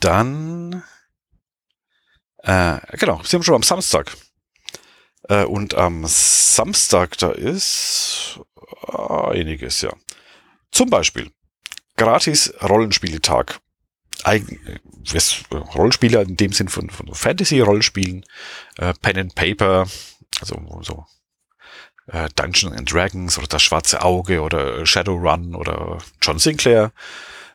Dann, 0.00 0.82
äh, 2.38 2.78
genau, 2.96 3.22
sind 3.22 3.40
wir 3.40 3.44
schon 3.44 3.56
am 3.56 3.62
Samstag. 3.62 4.16
Äh, 5.28 5.44
und 5.44 5.74
am 5.74 6.04
Samstag, 6.06 7.18
da 7.18 7.30
ist 7.32 8.40
einiges, 8.88 9.82
ja. 9.82 9.92
Zum 10.72 10.88
Beispiel 10.88 11.30
gratis 11.96 12.54
Rollenspieletag. 12.62 13.60
Eigen, 14.24 14.80
Rollenspiele 15.74 16.22
in 16.22 16.36
dem 16.36 16.52
Sinn 16.52 16.68
von, 16.68 16.90
von 16.90 17.14
Fantasy-Rollenspielen, 17.14 18.24
äh, 18.76 18.92
Pen 19.00 19.18
and 19.18 19.34
Paper, 19.34 19.86
also 20.40 20.80
so 20.82 21.06
äh, 22.12 22.28
Dungeons 22.34 22.76
and 22.76 22.92
Dragons 22.92 23.38
oder 23.38 23.46
das 23.46 23.62
Schwarze 23.62 24.02
Auge 24.02 24.42
oder 24.42 24.84
Shadowrun 24.84 25.54
oder 25.54 25.98
John 26.20 26.38
Sinclair 26.38 26.92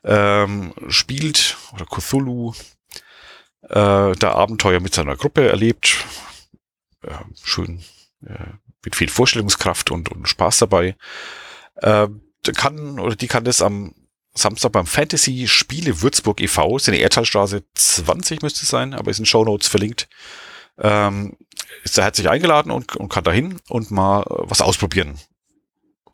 ähm, 0.03 0.73
spielt 0.87 1.57
oder 1.73 1.85
Cthulhu 1.85 2.53
äh, 3.63 4.13
da 4.13 4.31
Abenteuer 4.31 4.79
mit 4.79 4.93
seiner 4.93 5.15
Gruppe 5.15 5.49
erlebt. 5.49 6.05
Äh, 7.01 7.11
schön 7.43 7.83
äh, 8.25 8.53
mit 8.83 8.95
viel 8.95 9.09
Vorstellungskraft 9.09 9.91
und, 9.91 10.09
und 10.09 10.27
Spaß 10.29 10.59
dabei. 10.59 10.95
Äh, 11.75 12.07
kann 12.55 12.99
oder 12.99 13.15
die 13.15 13.27
kann 13.27 13.43
das 13.43 13.61
am 13.61 13.93
Samstag 14.37 14.73
beim 14.73 14.85
Fantasy 14.85 15.47
Spiele 15.47 16.01
Würzburg 16.01 16.41
e.V. 16.41 16.75
ist 16.75 16.87
in 16.87 16.93
der 16.93 17.01
Erdtalstraße 17.01 17.63
20 17.73 18.41
müsste 18.41 18.63
es 18.63 18.69
sein, 18.69 18.93
aber 18.93 19.09
ist 19.09 19.19
in 19.19 19.25
Show 19.25 19.45
Notes 19.45 19.67
verlinkt. 19.67 20.09
Ähm, 20.77 21.37
ist 21.83 21.97
er 21.97 22.03
herzlich 22.03 22.29
eingeladen 22.29 22.71
und, 22.71 22.95
und 22.95 23.09
kann 23.09 23.23
dahin 23.23 23.59
und 23.69 23.91
mal 23.91 24.21
äh, 24.21 24.25
was 24.49 24.61
ausprobieren. 24.61 25.17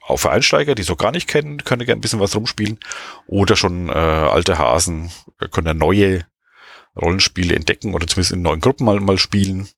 Auch 0.01 0.17
für 0.17 0.31
Einsteiger, 0.31 0.75
die 0.75 0.83
so 0.83 0.95
gar 0.95 1.11
nicht 1.11 1.27
kennen, 1.27 1.63
können 1.63 1.85
gerne 1.85 1.99
ein 1.99 2.01
bisschen 2.01 2.19
was 2.19 2.35
rumspielen. 2.35 2.79
Oder 3.27 3.55
schon 3.55 3.89
äh, 3.89 3.93
alte 3.93 4.57
Hasen 4.57 5.11
können 5.51 5.65
da 5.65 5.73
neue 5.73 6.25
Rollenspiele 6.99 7.55
entdecken 7.55 7.93
oder 7.93 8.07
zumindest 8.07 8.33
in 8.33 8.41
neuen 8.41 8.59
Gruppen 8.59 8.85
mal, 8.85 8.99
mal 8.99 9.17
spielen 9.17 9.69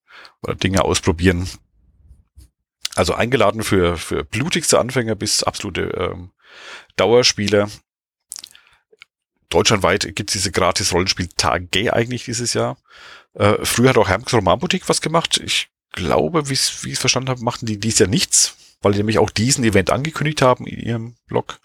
oder 0.42 0.56
Dinge 0.56 0.84
ausprobieren. 0.84 1.48
Also 2.96 3.14
eingeladen 3.14 3.64
für, 3.64 3.98
für 3.98 4.24
blutigste 4.24 4.80
Anfänger 4.80 5.16
bis 5.16 5.44
absolute 5.44 5.82
ähm, 5.82 6.32
Dauerspieler. 6.96 7.70
Deutschlandweit 9.54 10.16
gibt 10.16 10.30
es 10.30 10.34
diese 10.34 10.52
gratis 10.52 10.94
Rollenspiel-Tage 10.94 11.94
eigentlich 11.94 12.26
dieses 12.26 12.54
Jahr. 12.54 12.78
Äh, 13.34 13.64
früher 13.64 13.90
hat 13.90 13.98
auch 13.98 14.10
Hermes 14.10 14.34
Romanboutique 14.34 14.90
was 14.90 15.02
gemacht. 15.02 15.40
Ich 15.44 15.70
glaube, 15.92 16.50
wie 16.50 16.54
ich 16.54 16.94
es 16.94 17.00
verstanden 17.00 17.30
habe, 17.30 17.44
machten 17.44 17.66
die 17.66 17.80
dies 17.80 18.00
Jahr 18.00 18.10
nichts, 18.10 18.56
weil 18.82 18.94
die 18.94 19.00
nämlich 19.00 19.20
auch 19.20 19.30
diesen 19.30 19.64
Event 19.64 19.92
angekündigt 19.92 20.42
haben 20.42 20.66
in 20.68 20.80
ihrem 20.80 21.16
Blog. 21.28 21.60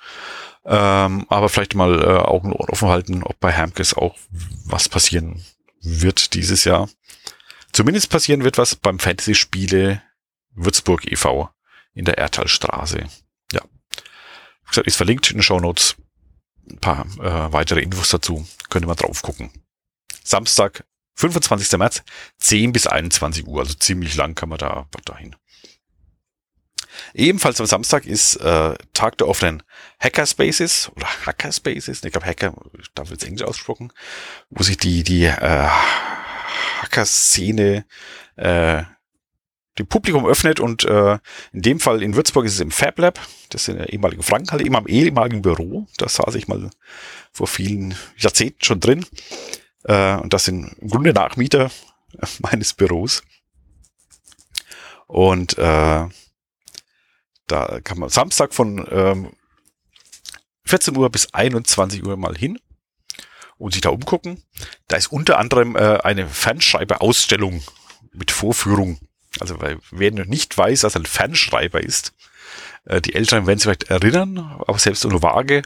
Ähm, 0.65 1.25
aber 1.29 1.49
vielleicht 1.49 1.75
mal 1.75 2.01
äh, 2.03 2.19
Augen 2.19 2.53
und 2.53 2.69
offen 2.69 2.89
halten, 2.89 3.23
ob 3.23 3.41
bei 3.41 3.51
Hermkes 3.51 3.95
auch 3.95 4.17
was 4.65 4.89
passieren 4.89 5.45
wird 5.81 6.35
dieses 6.35 6.65
Jahr. 6.65 6.89
Zumindest 7.73 8.11
passieren 8.11 8.45
wird 8.45 8.59
was 8.59 8.77
beim 8.77 8.99
Fantasy-Spiele 8.99 10.03
Würzburg 10.55 11.11
e.V. 11.11 11.51
in 11.95 12.05
der 12.05 12.19
Erdtalstraße. 12.19 13.07
Ja. 13.53 13.63
Wie 13.63 14.69
gesagt, 14.69 14.87
ist 14.87 14.97
verlinkt 14.97 15.31
in 15.31 15.39
den 15.39 15.43
Show 15.43 15.61
Notes. 15.61 15.97
Ein 16.71 16.79
paar 16.79 17.07
äh, 17.19 17.53
weitere 17.53 17.81
Infos 17.81 18.11
dazu. 18.11 18.47
Könnt 18.69 18.85
ihr 18.85 18.89
mal 18.89 18.95
drauf 18.95 19.23
gucken. 19.23 19.51
Samstag, 20.25 20.85
25. 21.15 21.79
März, 21.79 22.03
10 22.39 22.73
bis 22.73 22.87
21 22.87 23.47
Uhr. 23.47 23.61
Also 23.61 23.75
ziemlich 23.75 24.15
lang 24.17 24.35
kann 24.35 24.49
man 24.49 24.59
da 24.59 24.87
dahin. 25.05 25.35
Ebenfalls 27.15 27.61
am 27.61 27.67
Samstag 27.67 28.07
ist 28.07 28.37
äh, 28.37 28.75
Tag 28.93 29.19
der 29.19 29.29
offenen 29.29 29.63
Hackerspaces 30.01 30.91
oder 30.95 31.07
Hackerspaces, 31.27 32.05
ich 32.05 32.13
glaube 32.13 32.27
Hacker, 32.27 32.55
da 32.95 33.09
wird 33.09 33.23
es 33.23 33.29
Englisch 33.29 33.47
ausgesprochen, 33.47 33.93
wo 34.51 34.63
sich 34.63 34.77
die, 34.77 35.03
die 35.03 35.25
äh, 35.25 35.69
Hacker-Szene 36.83 37.85
äh, 38.37 38.83
dem 39.79 39.87
Publikum 39.87 40.27
öffnet 40.27 40.61
und 40.61 40.85
äh, 40.85 41.19
in 41.53 41.63
dem 41.63 41.81
Fall 41.81 42.03
in 42.03 42.15
Würzburg 42.15 42.45
ist 42.47 42.55
es 42.55 42.61
im 42.61 42.71
Fab 42.71 42.99
Lab, 42.99 43.21
das 43.51 43.63
ist 43.63 43.69
in 43.69 43.79
der 43.79 43.93
ehemaligen 43.93 44.23
Frankenhalle, 44.23 44.65
immer 44.65 44.79
am 44.79 44.87
ehemaligen 44.87 45.43
Büro, 45.43 45.87
da 45.97 46.09
saß 46.09 46.35
ich 46.35 46.49
mal 46.49 46.71
vor 47.33 47.47
vielen 47.47 47.95
Jahrzehnten 48.17 48.65
schon 48.65 48.81
drin 48.81 49.07
äh, 49.85 50.17
und 50.17 50.33
das 50.33 50.45
sind 50.45 50.75
im 50.81 50.89
Grunde 50.89 51.13
Nachmieter 51.13 51.71
meines 52.41 52.75
Büros 52.75 53.23
und 55.07 55.57
äh, 55.59 56.07
da 57.47 57.81
kann 57.83 57.99
man 57.99 58.11
Samstag 58.11 58.55
von 58.55 58.87
ähm, 58.91 59.33
14 60.65 60.97
Uhr 60.97 61.11
bis 61.11 61.33
21 61.33 62.05
Uhr 62.05 62.17
mal 62.17 62.37
hin 62.37 62.59
und 63.57 63.73
sich 63.73 63.81
da 63.81 63.89
umgucken. 63.89 64.43
Da 64.87 64.97
ist 64.97 65.11
unter 65.11 65.39
anderem 65.39 65.75
äh, 65.77 65.99
eine 66.03 66.29
Fernschreiber-Ausstellung 66.29 67.63
mit 68.13 68.31
Vorführung. 68.31 68.99
Also 69.41 69.61
weil 69.61 69.79
wer 69.91 70.11
noch 70.13 70.27
nicht 70.27 70.57
weiß, 70.57 70.85
was 70.85 70.97
ein 70.97 71.07
Fernschreiber 71.07 71.83
ist, 71.83 72.13
äh, 72.85 73.01
die 73.01 73.15
Älteren 73.15 73.47
werden 73.47 73.59
sich 73.59 73.65
vielleicht 73.65 73.91
erinnern, 73.91 74.39
aber 74.39 74.79
selbst 74.79 75.05
nur 75.05 75.23
vage. 75.23 75.63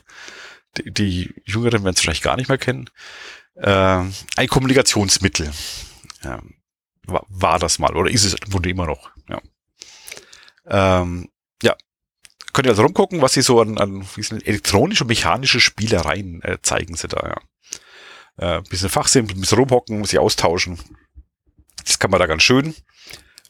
Die, 0.78 0.90
die 0.90 1.34
Jüngeren 1.44 1.84
werden 1.84 1.94
es 1.94 2.00
vielleicht 2.00 2.22
gar 2.22 2.36
nicht 2.36 2.48
mehr 2.48 2.58
kennen. 2.58 2.88
Äh, 3.54 4.04
ein 4.36 4.48
Kommunikationsmittel. 4.48 5.50
Ja, 6.24 6.40
war, 7.04 7.26
war 7.28 7.58
das 7.58 7.78
mal 7.78 7.96
oder 7.96 8.10
ist 8.10 8.24
es 8.24 8.36
Grunde 8.36 8.70
immer 8.70 8.86
noch. 8.86 9.10
Ja. 9.28 9.40
Ähm, 10.66 11.28
ja, 11.62 11.76
könnt 12.52 12.66
ihr 12.66 12.70
also 12.70 12.82
rumgucken, 12.82 13.20
was 13.20 13.34
sie 13.34 13.42
so 13.42 13.60
an, 13.60 13.78
an 13.78 14.06
elektronische 14.44 15.04
und 15.04 15.08
mechanische 15.08 15.60
Spielereien 15.60 16.42
äh, 16.42 16.58
zeigen 16.62 16.96
sie 16.96 17.08
da, 17.08 17.36
ja. 17.36 17.40
Äh, 18.38 18.62
bisschen 18.62 18.88
Fachsinn, 18.88 19.28
ein 19.28 19.40
bisschen 19.40 19.58
rumhocken, 19.58 20.04
sich 20.04 20.18
austauschen. 20.18 20.78
Das 21.84 21.98
kann 21.98 22.10
man 22.10 22.20
da 22.20 22.26
ganz 22.26 22.42
schön. 22.42 22.74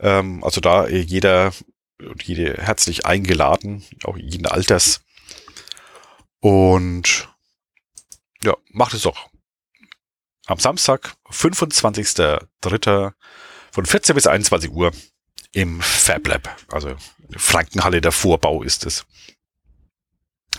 Ähm, 0.02 0.44
also 0.44 0.60
da 0.60 0.88
jeder 0.88 1.52
und 1.98 2.22
jede 2.24 2.54
herzlich 2.54 3.06
eingeladen, 3.06 3.84
auch 4.04 4.16
jeden 4.16 4.46
Alters. 4.46 5.02
Und 6.40 7.28
ja, 8.42 8.56
macht 8.70 8.94
es 8.94 9.02
doch. 9.02 9.28
Am 10.46 10.58
Samstag, 10.58 11.14
25.03. 11.30 13.12
von 13.70 13.86
14 13.86 14.14
bis 14.16 14.26
21 14.26 14.70
Uhr 14.72 14.90
im 15.52 15.80
Fab 15.80 16.26
Lab. 16.26 16.56
Also 16.68 16.96
Frankenhalle 17.36 18.00
der 18.00 18.10
Vorbau 18.10 18.64
ist 18.64 18.84
es. 18.84 19.06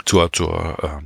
Zur, 0.05 0.31
zur, 0.31 1.03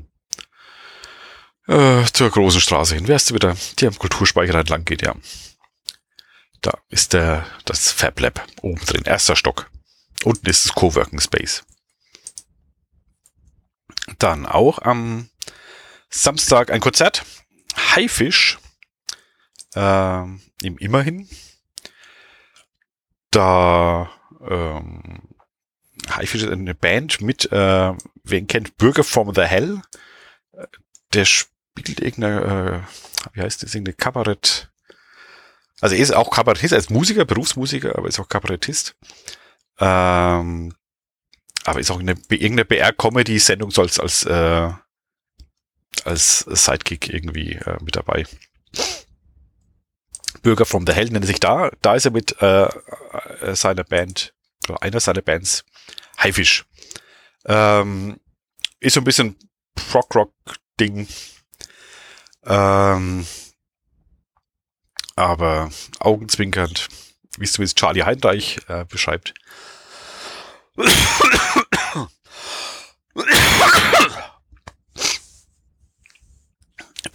äh, 1.68 2.02
äh, 2.02 2.06
zur 2.14 2.30
großen 2.30 2.62
Straße 2.62 2.94
hin. 2.96 3.08
Wer 3.08 3.16
ist 3.16 3.34
wieder, 3.34 3.58
die 3.80 3.88
am 3.88 3.98
Kulturspeicher 3.98 4.54
entlang 4.54 4.86
geht, 4.86 5.02
ja. 5.02 5.16
Da 6.62 6.80
ist 6.90 7.14
der, 7.14 7.46
das 7.66 7.92
Fab 7.92 8.20
Lab 8.20 8.46
oben 8.62 8.84
drin, 8.86 9.04
erster 9.04 9.36
Stock. 9.36 9.70
Unten 10.24 10.50
ist 10.50 10.66
das 10.66 10.74
Coworking 10.74 11.20
Space. 11.20 11.64
Dann 14.20 14.46
auch 14.46 14.80
am 14.80 15.30
Samstag 16.10 16.72
ein 16.72 16.82
Konzert. 16.82 17.26
Haifisch. 17.76 18.58
Äh, 19.76 20.24
im 20.62 20.78
Immerhin. 20.80 21.30
Da 23.32 24.10
ähm, 24.48 25.28
Haifisch 26.10 26.44
ist 26.44 26.52
eine 26.52 26.76
Band 26.76 27.22
mit, 27.22 27.52
äh, 27.52 27.94
wen 28.24 28.48
kennt 28.48 28.78
Bürger 28.78 29.04
from 29.04 29.34
the 29.34 29.42
Hell? 29.42 29.82
Der 31.14 31.26
spielt 31.26 32.00
irgendeine, 32.00 32.86
äh, 32.86 33.34
wie 33.34 33.42
heißt 33.42 33.64
das, 33.64 33.74
irgendeine 33.74 33.96
Kabarett, 33.96 34.72
also 35.82 35.96
er 35.96 36.02
ist 36.02 36.14
auch 36.14 36.32
Kabarettist, 36.32 36.74
er 36.74 36.80
ist 36.80 36.90
Musiker, 36.90 37.26
Berufsmusiker, 37.26 37.98
aber 37.98 38.08
ist 38.08 38.20
auch 38.20 38.30
Kabarettist. 38.30 38.96
Ähm, 39.80 40.74
aber 41.66 41.80
ist 41.80 41.92
auch 41.92 42.00
eine, 42.00 42.16
irgendeine 42.30 42.66
BR-Comedy-Sendung 42.66 43.72
so 43.72 43.82
als, 43.82 44.00
als, 44.00 44.26
äh, 44.26 44.72
als 46.06 46.40
Sidekick 46.40 47.10
irgendwie 47.10 47.54
äh, 47.54 47.78
mit 47.84 47.96
dabei. 47.96 48.26
Bürger 50.42 50.66
from 50.66 50.86
the 50.88 50.94
Hell 50.94 51.10
nennt 51.10 51.26
er 51.26 51.28
sich 51.28 51.40
da. 51.40 51.70
Da 51.82 51.96
ist 51.96 52.06
er 52.06 52.12
mit 52.12 52.42
äh, 52.42 52.66
äh 52.66 53.56
seiner 53.56 53.84
Band, 53.84 54.34
oder 54.70 54.82
einer 54.82 55.00
seiner 55.00 55.22
Bands, 55.22 55.66
Haifisch. 56.18 56.66
Ähm, 57.46 58.20
ist 58.80 58.94
so 58.94 59.02
ein 59.02 59.06
bisschen 59.06 59.36
Prog-Rock-Ding. 59.76 61.08
Ähm, 62.46 63.28
aber 65.18 65.70
augenzwinkernd, 66.00 66.88
wie 67.38 67.44
es 67.44 67.54
zumindest 67.54 67.78
Charlie 67.78 68.04
Heinreich 68.04 68.60
äh, 68.68 68.86
beschreibt. 68.86 69.34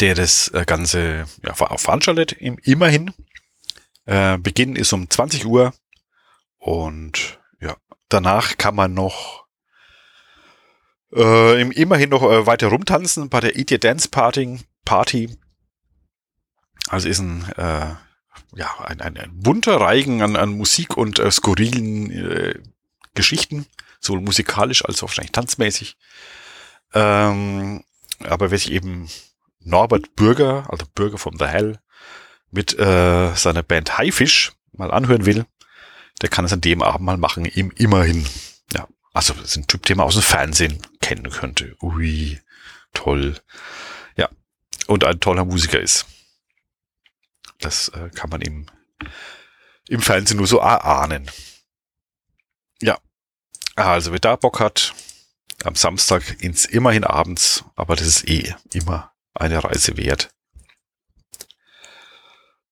der 0.01 0.15
das 0.17 0.49
äh, 0.49 0.65
Ganze 0.67 1.27
ja, 1.45 1.55
veranstaltet, 1.55 2.33
immerhin. 2.33 3.15
Äh, 4.05 4.37
Beginn 4.39 4.75
ist 4.75 4.93
um 4.93 5.09
20 5.09 5.47
Uhr 5.47 5.73
und 6.59 7.39
ja, 7.61 7.77
danach 8.09 8.59
kann 8.59 8.75
man 8.75 8.95
noch 8.95 9.47
äh, 11.15 11.63
immerhin 11.63 12.11
noch 12.11 12.25
äh, 12.25 12.47
weiter 12.47 12.67
rumtanzen 12.69 13.29
bei 13.29 13.39
der 13.39 13.57
Idiot 13.57 13.85
Dance 13.85 14.09
Party. 14.09 14.59
Party 14.85 15.39
also 16.89 17.09
ist 17.09 17.21
ein, 17.21 17.45
äh, 17.57 17.95
ja, 18.55 18.81
ein, 18.85 19.01
ein, 19.01 19.17
ein 19.17 19.41
bunter 19.41 19.81
Reigen 19.81 20.23
an, 20.23 20.37
an 20.37 20.51
Musik 20.51 20.97
und 20.97 21.19
äh, 21.19 21.31
skurrilen 21.31 22.11
äh, 22.11 22.55
Geschichten, 23.15 23.67
sowohl 24.01 24.21
musikalisch 24.21 24.85
als 24.85 25.03
auch 25.03 25.09
wahrscheinlich 25.09 25.33
tanzmäßig. 25.33 25.97
Ähm, 26.95 27.85
aber 28.21 28.51
wer 28.51 28.59
sich 28.59 28.73
eben 28.73 29.09
Norbert 29.61 30.15
Bürger, 30.17 30.67
also 30.71 30.87
Bürger 30.95 31.19
von 31.19 31.39
The 31.39 31.47
Hell, 31.47 31.79
mit 32.51 32.79
äh, 32.79 33.35
seiner 33.35 33.63
Band 33.63 33.97
Haifisch 33.99 34.53
mal 34.73 34.91
anhören 34.91 35.25
will, 35.25 35.47
der 36.21 36.29
kann 36.29 36.45
es 36.45 36.53
an 36.53 36.61
dem 36.61 36.83
Abend 36.83 37.07
mal 37.07 37.17
machen, 37.17 37.45
ihm 37.45 37.73
immerhin. 37.77 38.27
Ja, 38.73 38.87
also 39.13 39.35
das 39.35 39.45
ist 39.45 39.57
ein 39.57 39.67
Typ, 39.67 39.87
den 39.87 39.97
man 39.97 40.07
aus 40.07 40.15
dem 40.15 40.23
Fernsehen 40.23 40.79
kennen 41.01 41.31
könnte. 41.31 41.77
Ui, 41.81 42.41
toll. 42.93 43.37
Ja, 44.17 44.29
und 44.87 45.05
ein 45.05 45.21
toller 45.21 45.45
Musiker 45.45 45.81
ist. 45.81 46.07
Das 47.65 47.89
äh, 47.89 48.11
kann 48.11 48.31
man 48.31 48.41
im, 48.41 48.67
im 49.89 50.03
Fernsehen 50.03 50.37
nur 50.37 50.47
so 50.47 50.59
erahnen. 50.59 51.31
Ja, 52.81 52.99
also 53.77 54.13
wer 54.13 54.19
da 54.19 54.37
Bock 54.37 54.61
hat, 54.61 54.95
am 55.65 55.75
Samstag 55.75 56.43
ins 56.43 56.65
immerhin 56.65 57.05
abends, 57.05 57.65
aber 57.77 57.97
das 57.97 58.07
ist 58.07 58.29
eh 58.29 58.55
immer 58.73 59.13
eine 59.35 59.63
Reise 59.63 59.97
wert. 59.97 60.31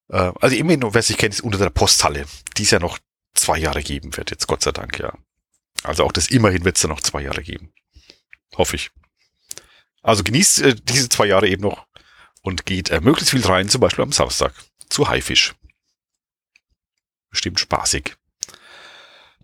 Äh, 0.09 0.33
also 0.41 0.57
immerhin, 0.57 0.83
wer 0.83 1.03
sich 1.03 1.17
kennt, 1.17 1.35
ist 1.35 1.41
unter 1.41 1.59
der 1.59 1.71
Posthalle, 1.71 2.27
die 2.57 2.65
es 2.65 2.71
ja 2.71 2.79
noch 2.79 2.99
zwei 3.35 3.59
Jahre 3.59 3.83
geben 3.83 4.17
wird, 4.17 4.31
jetzt 4.31 4.47
Gott 4.47 4.63
sei 4.63 4.73
Dank, 4.73 4.99
ja. 4.99 5.13
Also 5.83 6.05
auch 6.05 6.13
das 6.13 6.29
immerhin 6.29 6.65
wird 6.65 6.77
es 6.77 6.83
dann 6.83 6.91
noch 6.91 7.01
zwei 7.01 7.23
Jahre 7.23 7.43
geben. 7.43 7.73
Hoffe 8.57 8.77
ich. 8.77 8.91
Also 10.03 10.23
genießt 10.25 10.61
äh, 10.63 10.75
diese 10.75 11.09
zwei 11.09 11.27
Jahre 11.27 11.49
eben 11.49 11.63
noch 11.63 11.87
und 12.43 12.67
geht 12.67 12.91
äh, 12.91 13.01
möglichst 13.01 13.31
viel 13.31 13.45
rein, 13.45 13.69
zum 13.69 13.81
Beispiel 13.81 14.03
am 14.03 14.13
Samstag 14.13 14.53
zu 14.91 15.09
Haifisch. 15.09 15.55
Bestimmt 17.31 17.61
spaßig. 17.61 18.17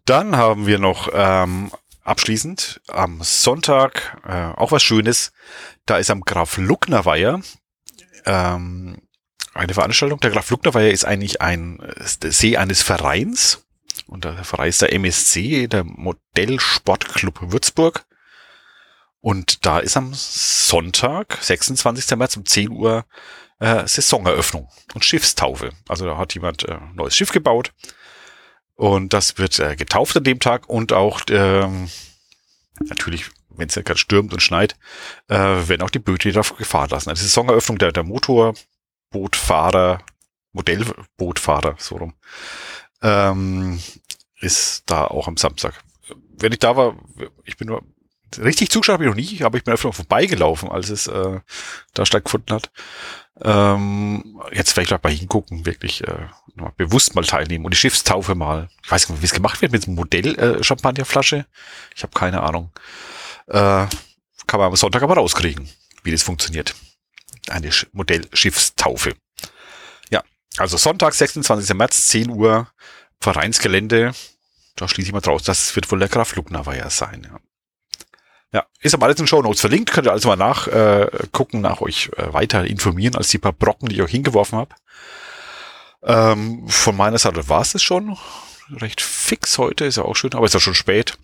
Dann 0.04 0.36
haben 0.36 0.66
wir 0.66 0.78
noch 0.78 1.08
ähm, 1.12 1.72
abschließend 2.02 2.80
am 2.88 3.22
Sonntag 3.22 4.20
äh, 4.26 4.52
auch 4.56 4.72
was 4.72 4.82
Schönes. 4.82 5.32
Da 5.86 5.98
ist 5.98 6.10
am 6.10 6.20
Graf 6.22 6.56
Luckner 6.58 7.04
Weiher 7.04 7.40
ähm, 8.24 9.00
eine 9.54 9.74
Veranstaltung. 9.74 10.20
Der 10.20 10.30
Graf 10.30 10.50
Lucknerweiher 10.50 10.90
ist 10.90 11.04
eigentlich 11.04 11.40
ein 11.40 11.78
der 12.22 12.32
See 12.32 12.56
eines 12.56 12.82
Vereins. 12.82 13.64
Und 14.06 14.24
der 14.24 14.44
Verein 14.44 14.68
ist 14.68 14.82
der 14.82 14.92
MSC, 14.92 15.66
der 15.66 15.84
Modellsportclub 15.84 17.52
Würzburg. 17.52 18.04
Und 19.20 19.66
da 19.66 19.80
ist 19.80 19.96
am 19.96 20.12
Sonntag, 20.14 21.38
26. 21.40 22.16
März 22.16 22.36
um 22.36 22.46
10 22.46 22.70
Uhr 22.70 23.04
äh, 23.58 23.86
Saisoneröffnung 23.86 24.68
und 24.94 25.04
Schiffstaufe. 25.04 25.70
Also 25.88 26.06
da 26.06 26.16
hat 26.16 26.34
jemand 26.34 26.68
äh, 26.68 26.78
neues 26.94 27.16
Schiff 27.16 27.32
gebaut 27.32 27.72
und 28.74 29.12
das 29.12 29.38
wird 29.38 29.58
äh, 29.58 29.76
getauft 29.76 30.16
an 30.16 30.24
dem 30.24 30.40
Tag 30.40 30.68
und 30.68 30.92
auch 30.92 31.20
ähm, 31.30 31.88
natürlich, 32.80 33.26
wenn 33.48 33.68
es 33.68 33.74
ja 33.74 33.82
gerade 33.82 33.98
stürmt 33.98 34.32
und 34.32 34.40
schneit, 34.40 34.76
äh, 35.28 35.36
werden 35.36 35.82
auch 35.82 35.90
die 35.90 35.98
Boote 35.98 36.28
wieder 36.28 36.42
gefahren 36.42 36.90
lassen. 36.90 37.10
Also 37.10 37.22
Saisoneröffnung 37.22 37.78
der, 37.78 37.92
der 37.92 38.04
Motorbootfahrer, 38.04 40.00
Modellbootfahrer, 40.52 41.76
so 41.78 41.96
rum, 41.96 42.14
ähm, 43.02 43.80
ist 44.40 44.82
da 44.86 45.06
auch 45.06 45.28
am 45.28 45.36
Samstag. 45.36 45.82
Wenn 46.38 46.52
ich 46.52 46.58
da 46.58 46.76
war, 46.76 46.96
ich 47.44 47.56
bin 47.56 47.68
nur 47.68 47.82
richtig 48.38 48.70
zugeschaut 48.70 48.94
habe 48.94 49.04
ich 49.04 49.08
noch 49.08 49.16
nie, 49.16 49.42
aber 49.42 49.56
ich 49.58 49.64
bin 49.64 49.72
einfach 49.72 49.94
vorbeigelaufen, 49.94 50.70
als 50.70 50.90
es 50.90 51.06
äh, 51.06 51.40
da 51.94 52.06
stattgefunden 52.06 52.54
hat. 52.54 52.70
Ähm, 53.42 54.40
jetzt 54.52 54.72
vielleicht 54.72 54.90
mal 55.02 55.12
hingucken, 55.12 55.66
wirklich 55.66 56.02
äh, 56.04 56.28
mal 56.54 56.72
bewusst 56.76 57.14
mal 57.14 57.24
teilnehmen 57.24 57.64
und 57.64 57.74
die 57.74 57.76
Schiffstaufe 57.76 58.34
mal. 58.34 58.68
Ich 58.82 58.90
weiß 58.90 59.08
nicht, 59.08 59.20
wie 59.20 59.26
es 59.26 59.34
gemacht 59.34 59.60
wird 59.60 59.72
mit 59.72 59.82
so 59.82 59.90
Modell-Champagnerflasche. 59.90 61.36
Äh, 61.36 61.44
ich 61.94 62.02
habe 62.02 62.14
keine 62.14 62.42
Ahnung. 62.42 62.70
Äh, 63.48 63.86
kann 64.46 64.60
man 64.60 64.68
am 64.68 64.76
Sonntag 64.76 65.02
aber 65.02 65.14
rauskriegen, 65.14 65.68
wie 66.02 66.12
das 66.12 66.22
funktioniert. 66.22 66.74
Eine 67.48 67.72
Sch 67.72 67.86
Modellschiffstaufe. 67.92 69.14
Ja, 70.10 70.22
also 70.56 70.76
Sonntag, 70.78 71.14
26. 71.14 71.74
März, 71.76 72.08
10 72.08 72.30
Uhr, 72.30 72.68
Vereinsgelände. 73.20 74.12
Da 74.76 74.88
schließe 74.88 75.08
ich 75.08 75.12
mal 75.12 75.20
draus. 75.20 75.42
Das 75.42 75.74
wird 75.76 75.90
wohl 75.90 75.98
der 75.98 76.08
Graf 76.08 76.34
Lugnaweier 76.36 76.88
sein. 76.90 77.26
Ja. 77.30 77.38
Ja, 78.56 78.64
ist 78.80 78.94
aber 78.94 79.04
alles 79.04 79.20
in 79.20 79.26
Show 79.26 79.42
Notes 79.42 79.60
verlinkt. 79.60 79.92
Könnt 79.92 80.06
ihr 80.06 80.12
also 80.12 80.34
mal 80.34 80.36
nachgucken, 80.36 81.58
äh, 81.58 81.60
nach 81.60 81.82
euch 81.82 82.08
äh, 82.16 82.32
weiter 82.32 82.64
informieren, 82.64 83.14
als 83.14 83.28
die 83.28 83.36
paar 83.36 83.52
Brocken, 83.52 83.90
die 83.90 83.96
ich 83.96 84.00
euch 84.00 84.10
hingeworfen 84.10 84.58
habe. 84.58 84.74
Ähm, 86.02 86.66
von 86.66 86.96
meiner 86.96 87.18
Seite 87.18 87.50
war 87.50 87.60
es 87.60 87.74
es 87.74 87.82
schon. 87.82 88.16
Recht 88.70 89.02
fix 89.02 89.58
heute, 89.58 89.84
ist 89.84 89.98
ja 89.98 90.04
auch 90.04 90.16
schön, 90.16 90.32
aber 90.32 90.46
ist 90.46 90.54
ja 90.54 90.60
schon 90.60 90.74
spät. 90.74 91.18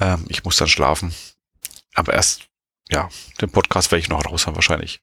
Ähm, 0.00 0.24
ich 0.28 0.42
muss 0.42 0.56
dann 0.56 0.66
schlafen. 0.66 1.14
Aber 1.94 2.14
erst, 2.14 2.48
ja, 2.90 3.08
den 3.40 3.52
Podcast 3.52 3.92
werde 3.92 4.00
ich 4.00 4.08
noch 4.08 4.26
raus 4.26 4.48
haben 4.48 4.56
wahrscheinlich. 4.56 5.02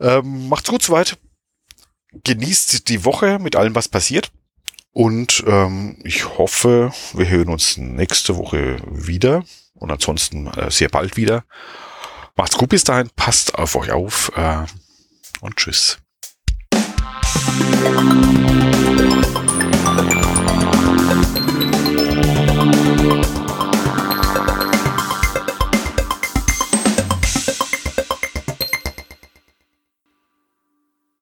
Ähm, 0.00 0.50
macht's 0.50 0.68
gut 0.68 0.82
soweit. 0.82 1.16
Genießt 2.24 2.90
die 2.90 3.06
Woche 3.06 3.38
mit 3.38 3.56
allem, 3.56 3.74
was 3.74 3.88
passiert. 3.88 4.30
Und 4.90 5.44
ähm, 5.46 5.98
ich 6.04 6.36
hoffe, 6.36 6.92
wir 7.14 7.26
hören 7.26 7.48
uns 7.48 7.78
nächste 7.78 8.36
Woche 8.36 8.76
wieder 8.84 9.44
und 9.82 9.90
ansonsten 9.90 10.46
äh, 10.46 10.70
sehr 10.70 10.88
bald 10.88 11.16
wieder. 11.16 11.42
Macht's 12.36 12.56
gut 12.56 12.68
bis 12.68 12.84
dahin, 12.84 13.10
passt 13.16 13.56
auf 13.56 13.74
euch 13.74 13.90
auf 13.90 14.30
äh, 14.36 14.64
und 15.40 15.56
tschüss. 15.56 15.98